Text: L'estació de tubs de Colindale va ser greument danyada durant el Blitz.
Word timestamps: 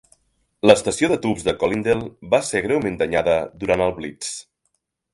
L'estació 0.69 1.09
de 1.11 1.17
tubs 1.25 1.43
de 1.49 1.55
Colindale 1.65 2.09
va 2.33 2.41
ser 2.49 2.65
greument 2.69 2.99
danyada 3.05 3.39
durant 3.65 3.89
el 3.91 3.99
Blitz. 4.01 4.37